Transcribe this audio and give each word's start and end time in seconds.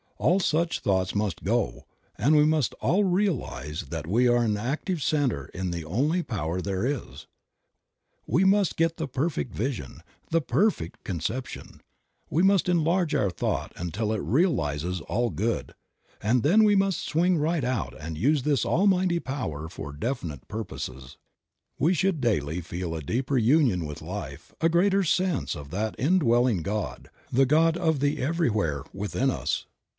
All 0.17 0.39
such 0.39 0.79
thoughts 0.81 1.15
must 1.15 1.43
go, 1.43 1.85
and 2.15 2.35
we 2.35 2.43
must 2.45 2.73
all 2.75 3.03
realize 3.03 3.85
that 3.89 4.05
we 4.05 4.27
are 4.27 4.43
an 4.43 4.57
active 4.57 5.01
center 5.01 5.45
in 5.51 5.71
the 5.71 5.83
only 5.83 6.21
power 6.21 6.59
there 6.59 6.85
is. 6.85 7.25
28 7.25 7.25
Creative 7.25 7.25
Mind. 7.25 7.25
We 8.27 8.43
must 8.45 8.75
get 8.77 8.97
the 8.97 9.07
perfect 9.07 9.53
vision, 9.55 10.03
the 10.29 10.41
perfect 10.41 11.03
conception; 11.03 11.81
we 12.29 12.41
must 12.43 12.69
enlarge 12.69 13.15
our 13.15 13.31
thought 13.31 13.73
until 13.75 14.11
it 14.11 14.19
realizes 14.21 15.01
all 15.01 15.31
good, 15.31 15.73
and 16.21 16.41
then 16.43 16.63
we 16.63 16.75
must 16.75 17.07
swing 17.07 17.37
right 17.37 17.63
out 17.63 17.95
and 17.99 18.17
use 18.17 18.43
this 18.43 18.63
Almighty 18.65 19.19
Power 19.19 19.69
for 19.69 19.91
definite 19.91 20.47
purposes. 20.47 21.17
We 21.79 21.95
should 21.95 22.21
daily 22.21 22.61
feel 22.61 22.95
a 22.95 23.01
deeper 23.01 23.37
union 23.39 23.85
with 23.85 24.03
Life, 24.03 24.53
a 24.61 24.69
greater 24.69 25.03
sense 25.03 25.55
of 25.55 25.69
that 25.71 25.95
indwelling 25.99 26.61
God, 26.61 27.09
the 27.31 27.45
God 27.47 27.75
of 27.75 27.99
the 27.99 28.19
everywhere, 28.19 28.83
within 28.93 29.29
us. 29.31 29.65